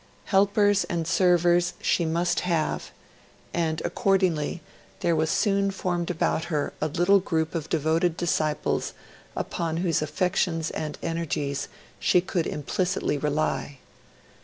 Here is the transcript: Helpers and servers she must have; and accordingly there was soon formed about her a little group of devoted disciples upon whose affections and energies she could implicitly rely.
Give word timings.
Helpers 0.25 0.83
and 0.85 1.05
servers 1.07 1.73
she 1.79 2.05
must 2.05 2.39
have; 2.39 2.89
and 3.53 3.83
accordingly 3.85 4.63
there 5.01 5.15
was 5.15 5.29
soon 5.29 5.69
formed 5.69 6.09
about 6.09 6.45
her 6.45 6.73
a 6.81 6.87
little 6.87 7.19
group 7.19 7.53
of 7.53 7.69
devoted 7.69 8.17
disciples 8.17 8.95
upon 9.35 9.77
whose 9.77 10.01
affections 10.01 10.71
and 10.71 10.97
energies 11.03 11.67
she 11.99 12.19
could 12.19 12.47
implicitly 12.47 13.19
rely. 13.19 13.77